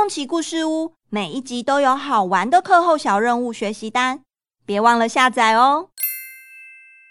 [0.00, 4.22] 梦奇故事屋每一集都有好玩的课后小任务学习单，
[4.64, 5.90] 别忘了下载哦。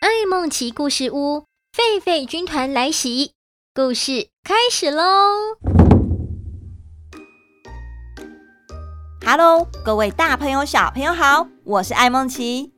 [0.01, 3.33] 爱梦奇故事屋，狒狒军团来袭，
[3.75, 5.03] 故事开始喽
[9.23, 12.73] ！Hello，各位大朋友、小朋友好，我是爱梦奇，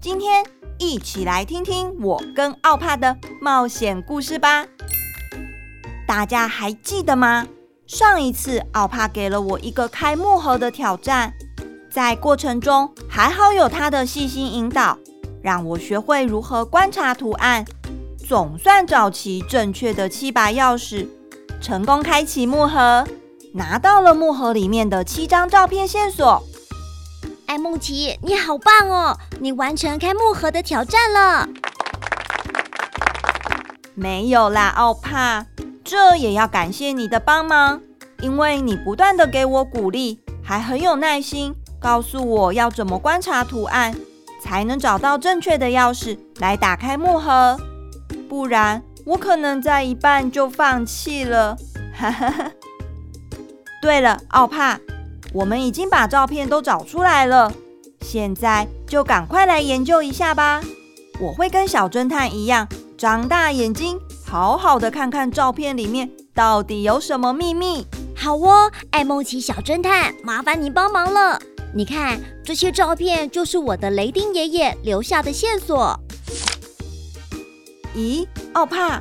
[0.00, 0.42] 今天
[0.78, 4.66] 一起来听听我跟奥帕的冒险故事吧。
[6.08, 7.46] 大家还记得吗？
[7.90, 11.34] 上一次奥帕给了我一个开木盒的挑战，
[11.90, 14.96] 在过程中还好有他的细心引导，
[15.42, 17.64] 让我学会如何观察图案，
[18.28, 21.08] 总算找齐正确的七把钥匙，
[21.60, 23.04] 成功开启木盒，
[23.54, 26.44] 拿到了木盒里面的七张照片线索。
[27.46, 29.18] 艾梦琪，你好棒哦！
[29.40, 31.48] 你完成开木盒的挑战了。
[33.96, 35.46] 没有啦，奥帕。
[35.82, 37.80] 这也要感谢你的帮忙，
[38.22, 43.94] 因为你不断地给我鼓励，还很有耐心，告诉我要怎么观察图案，
[44.42, 47.58] 才能找到正确的钥匙来打开木盒。
[48.28, 51.56] 不然我可能在一半就放弃了。
[51.94, 52.50] 哈哈。
[53.82, 54.78] 对了，奥帕，
[55.32, 57.52] 我们已经把照片都找出来了，
[58.02, 60.60] 现在就赶快来研究一下吧。
[61.18, 63.98] 我会跟小侦探一样，张大眼睛。
[64.26, 67.86] 好好的看看照片里面到底有什么秘密。
[68.22, 71.40] 好哦，爱梦奇小侦探，麻烦你帮忙了。
[71.72, 75.98] 你看，这些照片就是我的雷丁爷爷留下的线索。
[77.96, 79.00] 咦，奥帕，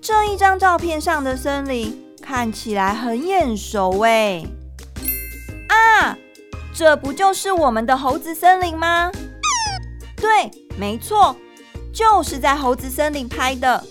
[0.00, 4.44] 这一张照片上的森林看起来很眼熟哎。
[5.68, 6.16] 啊，
[6.72, 9.10] 这不就是我们的猴子森林吗？
[10.16, 11.34] 对，没错，
[11.92, 13.82] 就是在猴子森林拍的。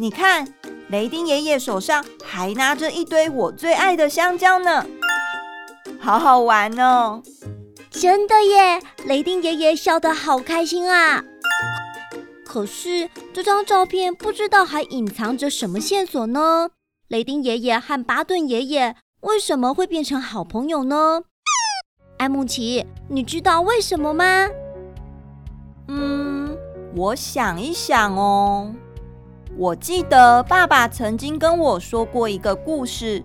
[0.00, 0.52] 你看，
[0.90, 4.86] 雷丁爷爷手上还拿着一堆我最爱的香蕉呢，
[6.00, 7.22] 好好玩哦！
[7.90, 11.22] 真的耶，雷丁爷爷笑得好开心啊！
[12.44, 16.70] 可是这张照片不知道还隐藏着什么线索呢？
[17.08, 21.22] 雷丁爷爷和巴顿爷爷为什么会变成好朋友呢？
[22.16, 24.48] 艾梦奇，你知道为什么吗？
[25.88, 26.56] 嗯，
[26.96, 28.74] 我想一想哦。
[29.58, 33.24] 我记得爸爸曾经跟我说过一个故事。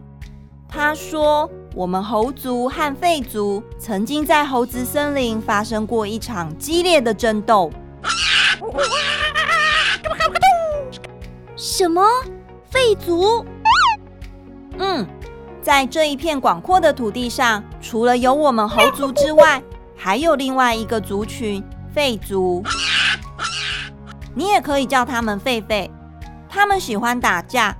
[0.67, 7.71] 他说，我们猴族和狒族曾经在猴子森林发生过一场激烈的争斗。
[11.55, 12.01] 什么？
[12.71, 13.45] 狒族？
[14.79, 15.05] 嗯，
[15.61, 19.61] 在这一片广阔的土地上，除了有我们猴族之外，
[19.95, 21.63] 还有另外一个族群——
[21.95, 22.63] 狒族。
[24.33, 25.88] 你也可以叫他们狒狒。
[26.53, 27.75] 他们喜欢打架，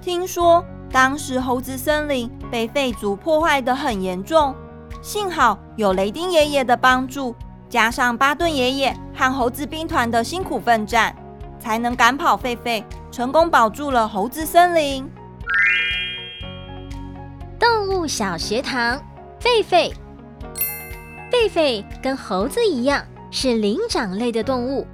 [0.00, 4.54] 听说当时猴子森林被废族破坏的很严重，
[5.02, 7.34] 幸好有雷丁爷爷的帮助，
[7.68, 11.12] 加上巴顿爷爷和猴子兵团的辛苦奋战，
[11.58, 15.04] 才能赶跑狒狒，成功保住了猴子森林。
[17.58, 19.02] 动物小学堂，
[19.40, 19.92] 狒狒，
[21.28, 24.86] 狒狒跟猴子一样是灵长类的动物，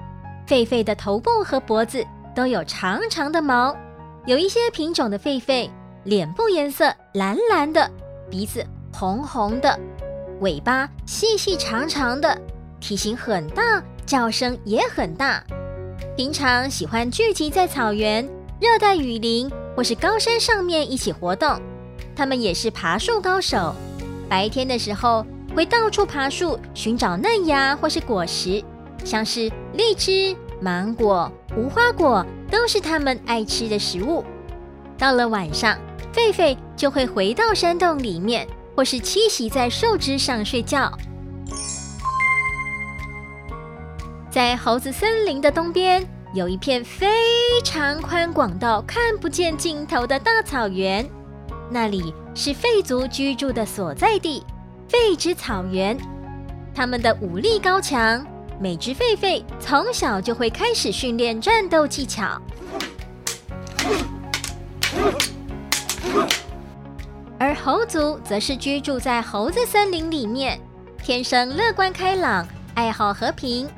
[0.47, 2.03] 狒狒的头部和脖子。
[2.39, 3.77] 都有长长的毛，
[4.25, 5.69] 有一些品种的狒狒，
[6.05, 7.91] 脸部颜色蓝蓝的，
[8.31, 9.77] 鼻子红红的，
[10.39, 12.41] 尾巴细细长长的，
[12.79, 15.43] 体型很大，叫声也很大。
[16.17, 18.25] 平常喜欢聚集在草原、
[18.61, 21.61] 热带雨林或是高山上面一起活动。
[22.15, 23.75] 它们也是爬树高手，
[24.29, 25.27] 白天的时候
[25.57, 28.63] 会到处爬树寻找嫩芽或是果实，
[29.05, 30.37] 像是荔枝。
[30.61, 34.25] 芒果、无花果都是它们爱吃的食物。
[34.97, 35.79] 到了晚上，
[36.13, 40.93] 狒狒就会回到山洞里面，或是栖息在树枝上睡觉。
[44.31, 47.09] 在猴子森林的东边，有一片非
[47.65, 51.09] 常宽广到看不见尽头的大草原，
[51.71, 54.45] 那里是狒族居住的所在地——
[54.91, 55.97] 狒之草原。
[56.75, 58.25] 他们的武力高强。
[58.61, 62.43] 每只狒狒从小就会开始训练战斗技巧，
[67.39, 70.61] 而猴族则是居住在猴子森林里面，
[71.05, 72.45] 天生乐观开朗，
[72.75, 73.69] 爱好和平。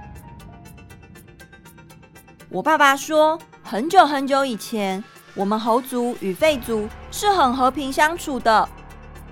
[2.49, 5.05] 我爸爸说，很久很久以前，
[5.35, 8.67] 我们猴族与狒族是很和平相处的，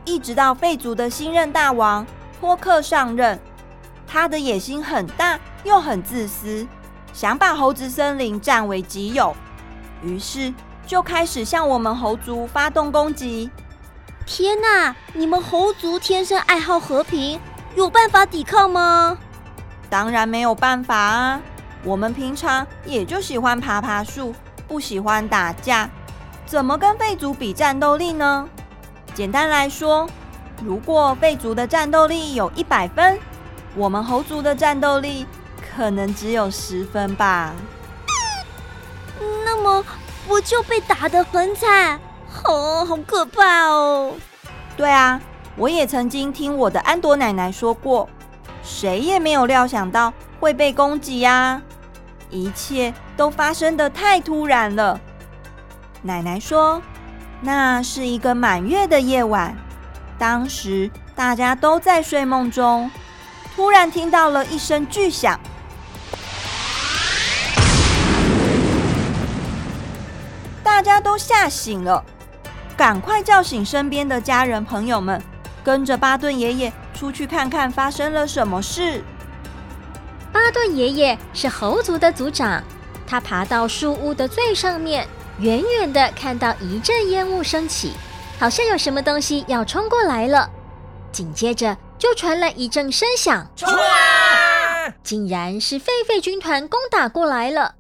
[0.05, 2.07] 一直到狒族的新任大王
[2.39, 3.41] 托克上任。
[4.09, 6.67] 他的野心很大，又很自私，
[7.13, 9.37] 想把猴子森林占为己有，
[10.03, 10.53] 于是
[10.87, 13.51] 就开始向我们猴族发动攻击。
[14.25, 14.97] 天哪！
[15.13, 17.39] 你们猴族天生爱好和平，
[17.77, 19.17] 有办法抵抗吗？
[19.91, 21.41] 当然没有办法啊！
[21.85, 24.35] 我们平常也就喜欢爬爬树，
[24.67, 25.89] 不喜欢打架，
[26.45, 28.49] 怎么跟吠族比战斗力呢？
[29.15, 30.07] 简单来说，
[30.63, 33.19] 如果吠族的战斗力有一百分，
[33.77, 35.27] 我们猴族的战斗力
[35.75, 37.53] 可能只有十分吧。
[39.45, 39.85] 那么
[40.29, 41.99] 我就被打得很惨？
[42.45, 44.13] 哦，好可怕哦！
[44.77, 45.21] 对啊，
[45.57, 48.09] 我也曾经听我的安朵奶奶说过，
[48.63, 51.61] 谁也没有料想到会被攻击呀，
[52.31, 55.01] 一切都发生的太突然了。
[56.03, 56.81] 奶奶说，
[57.41, 59.57] 那是一个满月的夜晚，
[60.19, 62.89] 当时大家都在睡梦中，
[63.59, 65.37] 突然听到了一声巨响，
[70.63, 72.05] 大家都吓醒了。
[72.77, 75.21] 赶快叫醒身边的家人朋友们，
[75.65, 79.03] 跟着巴顿爷爷出去看看发生了什么事。
[80.33, 82.63] 巴顿爷爷是猴族的族长，
[83.09, 85.05] 他爬到树屋的最上面，
[85.41, 87.95] 远远的看到一阵烟雾升起，
[88.39, 90.49] 好像有什么东西要冲过来了。
[91.11, 94.95] 紧接着就传来一阵声响，冲啊！
[95.03, 97.75] 竟然是狒狒军团攻打过来了，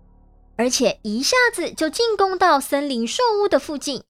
[0.56, 4.02] 而且一下子就进攻到森林树屋的附近。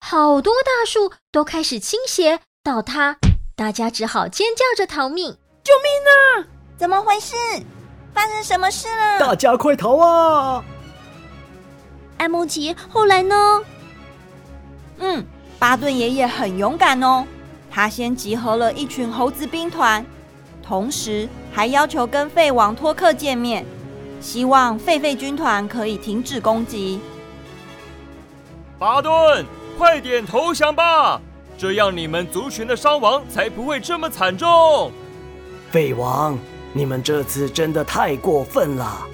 [0.00, 3.16] 好多大树都开始倾斜倒塌，
[3.56, 5.36] 大家只好尖叫着逃命！
[5.62, 6.46] 救命啊！
[6.76, 7.34] 怎么回事？
[8.12, 9.18] 发生什么事了？
[9.18, 10.62] 大家快逃啊！
[12.18, 13.64] 爱孟奇，后来呢？
[14.98, 15.26] 嗯，
[15.58, 17.26] 巴顿爷爷很勇敢哦，
[17.74, 20.06] 他先集合了一群猴子兵团，
[20.62, 23.66] 同时还要求跟废王托克见面，
[24.20, 27.00] 希望狒狒军团可以停止攻击。
[28.78, 29.44] 巴顿。
[29.76, 31.20] 快点投降吧，
[31.58, 34.92] 这样你们族群的伤亡才不会这么惨重。
[35.68, 36.38] 废王，
[36.72, 39.04] 你们这次真的太过分了！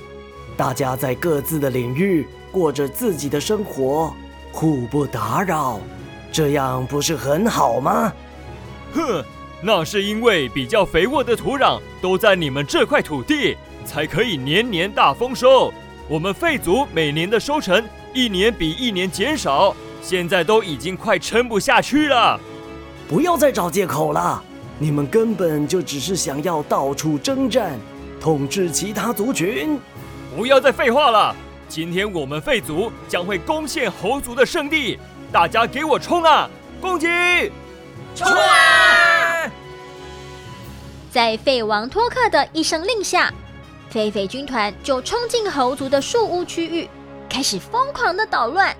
[0.58, 4.12] 大家在各自的领域过着自己的生活，
[4.52, 5.80] 互不打扰，
[6.30, 8.12] 这样不是很好吗？
[8.94, 9.24] 哼，
[9.62, 15.72] 那是因为比较肥沃的土壤都在你们这块土地，才可以年年大丰收。
[16.08, 19.74] 我们废族每年的收成一年比一年减少。
[20.02, 22.40] 现在都已经快撑不下去了，
[23.06, 24.42] 不要再找借口了！
[24.78, 27.78] 你们根本就只是想要到处征战，
[28.18, 29.78] 统治其他族群。
[30.34, 31.36] 不要再废话了！
[31.68, 34.98] 今天我们废族将会攻陷猴族的圣地，
[35.30, 36.48] 大家给我冲啊！
[36.80, 37.06] 攻击！
[38.14, 39.50] 冲啊！
[41.10, 43.32] 在废王托克的一声令下，
[43.92, 46.88] 狒狒军团就冲进猴族的树屋区域，
[47.28, 48.76] 开始疯狂的捣乱。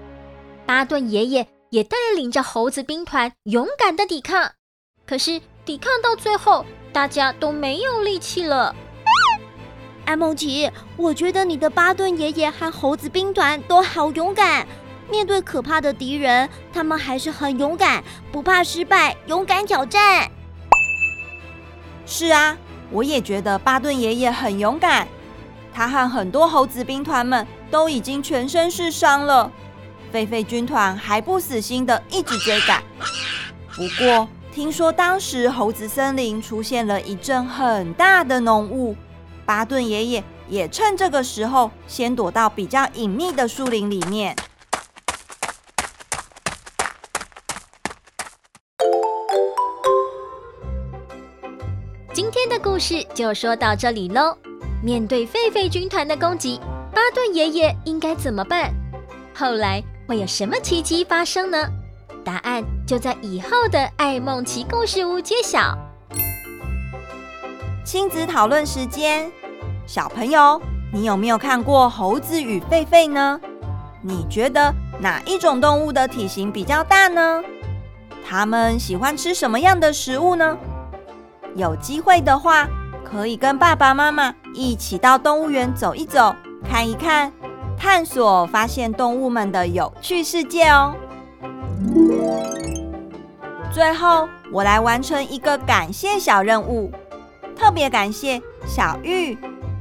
[0.64, 4.52] 巴顿爷爷也带领着猴子兵团勇敢的抵抗，
[5.06, 8.74] 可是抵抗到最后，大家都没有力气了。
[10.04, 14.66] 爱孟奇，我觉得你的巴顿爷爷和猴子兵团都好勇敢，
[15.10, 20.30] 面对可怕的敌人，他们还是很勇敢，不怕失败，勇敢挑战。
[22.06, 22.56] 是啊，
[22.90, 25.06] 我也觉得巴顿爷爷很勇敢，
[25.74, 29.50] 他和很多猴子兵团们都已经全身是伤了。
[30.12, 32.82] 狒狒军团还不死心的一直追赶，
[33.74, 38.96] 不过听说当时猴子森林出现了一阵很大的浓雾，
[39.46, 44.34] 巴顿爷爷也趁这个时候先躲到比较隐秘的树林里面。
[52.62, 54.36] 故事就说到这里喽。
[54.82, 56.60] 面对狒狒军团的攻击，
[56.94, 58.72] 巴顿爷爷应该怎么办？
[59.34, 59.82] 后来。
[60.10, 61.68] 会有什么奇迹发生呢？
[62.24, 65.78] 答案就在以后的爱梦奇故事屋揭晓。
[67.84, 69.30] 亲子讨论时间，
[69.86, 70.60] 小朋友，
[70.92, 73.40] 你有没有看过猴子与狒狒呢？
[74.02, 77.40] 你觉得哪一种动物的体型比较大呢？
[78.28, 80.58] 它们喜欢吃什么样的食物呢？
[81.54, 82.68] 有机会的话，
[83.04, 86.34] 可以跟爸爸妈妈一起到动物园走一走，
[86.68, 87.32] 看一看。
[87.82, 90.94] 探索发现动物们的有趣世界哦！
[93.72, 96.92] 最后，我来完成一个感谢小任务，
[97.56, 99.38] 特别感谢小玉、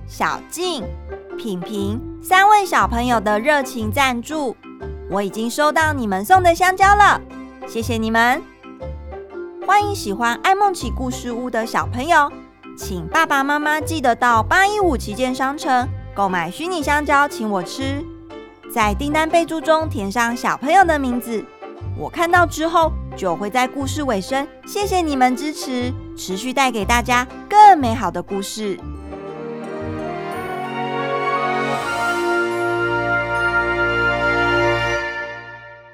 [0.08, 0.86] 小静、
[1.38, 4.56] 品品三位小朋友的热情赞助。
[5.12, 7.20] 我已经收到你们送的香蕉了，
[7.68, 8.42] 谢谢你们！
[9.70, 12.28] 欢迎喜欢爱梦奇故事屋的小朋友，
[12.76, 15.88] 请爸爸妈妈记得到八一五旗舰商城。
[16.16, 18.04] 购买虚拟香蕉，请我吃，
[18.74, 21.46] 在订单备注中填上小朋友的名字，
[21.96, 28.76] 我看到之后就会在故事尾声谢谢你们支持，持续带给大家更美好的故事。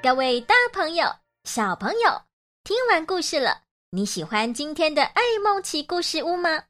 [0.02, 1.06] 各位大朋友、
[1.44, 2.22] 小朋友，
[2.64, 6.64] 听完故事了，你喜欢今天的爱梦奇故事屋吗？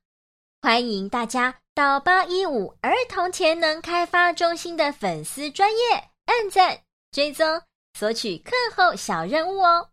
[0.61, 6.79] 欢迎大家到八一五儿童潜能开发中心的粉丝专业按赞、
[7.11, 7.63] 追踪、
[7.99, 9.89] 索取课后小任务哦。